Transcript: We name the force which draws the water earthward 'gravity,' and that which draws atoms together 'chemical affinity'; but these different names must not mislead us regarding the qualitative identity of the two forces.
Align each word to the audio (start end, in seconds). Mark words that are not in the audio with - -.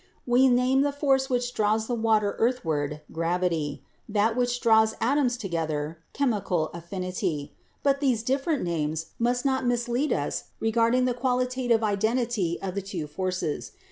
We 0.25 0.47
name 0.47 0.81
the 0.81 0.91
force 0.91 1.29
which 1.29 1.53
draws 1.53 1.85
the 1.85 1.93
water 1.93 2.33
earthward 2.39 3.01
'gravity,' 3.11 3.83
and 4.07 4.15
that 4.15 4.35
which 4.35 4.59
draws 4.59 4.95
atoms 4.99 5.37
together 5.37 5.99
'chemical 6.11 6.71
affinity'; 6.73 7.53
but 7.83 7.99
these 7.99 8.23
different 8.23 8.63
names 8.63 9.11
must 9.19 9.45
not 9.45 9.63
mislead 9.63 10.11
us 10.11 10.45
regarding 10.59 11.05
the 11.05 11.13
qualitative 11.13 11.83
identity 11.83 12.57
of 12.63 12.73
the 12.73 12.81
two 12.81 13.05
forces. 13.05 13.73